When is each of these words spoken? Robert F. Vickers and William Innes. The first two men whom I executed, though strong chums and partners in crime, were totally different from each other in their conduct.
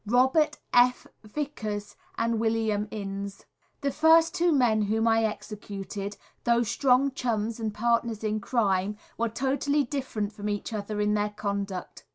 Robert 0.07 0.57
F. 0.73 1.05
Vickers 1.23 1.95
and 2.17 2.39
William 2.39 2.87
Innes. 2.89 3.45
The 3.81 3.91
first 3.91 4.33
two 4.33 4.51
men 4.51 4.81
whom 4.81 5.07
I 5.07 5.25
executed, 5.25 6.17
though 6.43 6.63
strong 6.63 7.11
chums 7.11 7.59
and 7.59 7.71
partners 7.71 8.23
in 8.23 8.39
crime, 8.39 8.97
were 9.15 9.29
totally 9.29 9.83
different 9.83 10.33
from 10.33 10.49
each 10.49 10.73
other 10.73 10.99
in 11.01 11.13
their 11.13 11.29
conduct. 11.29 12.03